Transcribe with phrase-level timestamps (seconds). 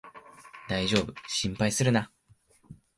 [0.67, 2.11] だいじょうぶ、心配するな